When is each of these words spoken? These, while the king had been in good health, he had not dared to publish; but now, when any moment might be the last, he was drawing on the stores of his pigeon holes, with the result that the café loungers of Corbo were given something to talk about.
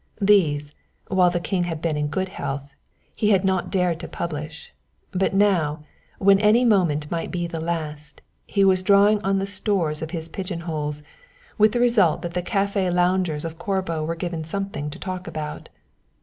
These, 0.19 0.73
while 1.09 1.29
the 1.29 1.39
king 1.39 1.65
had 1.65 1.79
been 1.79 1.95
in 1.95 2.07
good 2.07 2.29
health, 2.29 2.67
he 3.15 3.29
had 3.29 3.45
not 3.45 3.69
dared 3.69 3.99
to 3.99 4.07
publish; 4.07 4.73
but 5.11 5.35
now, 5.35 5.83
when 6.17 6.39
any 6.39 6.65
moment 6.65 7.11
might 7.11 7.29
be 7.29 7.45
the 7.45 7.59
last, 7.59 8.19
he 8.47 8.65
was 8.65 8.81
drawing 8.81 9.21
on 9.21 9.37
the 9.37 9.45
stores 9.45 10.01
of 10.01 10.09
his 10.09 10.27
pigeon 10.27 10.61
holes, 10.61 11.03
with 11.59 11.73
the 11.73 11.79
result 11.79 12.23
that 12.23 12.33
the 12.33 12.41
café 12.41 12.91
loungers 12.91 13.45
of 13.45 13.59
Corbo 13.59 14.03
were 14.03 14.15
given 14.15 14.43
something 14.43 14.89
to 14.89 14.97
talk 14.97 15.27
about. 15.27 15.69